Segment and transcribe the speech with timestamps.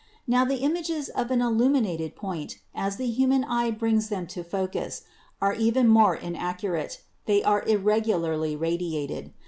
[0.25, 4.43] Now the images of an illumi nated point, as the human eye brings them to
[4.43, 5.03] focus,
[5.39, 9.31] are even more inaccurate: they are irregularly radiated.